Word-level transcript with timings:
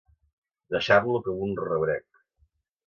Deixar-lo 0.75 1.21
com 1.29 1.47
un 1.51 1.55
rebrec. 1.63 2.23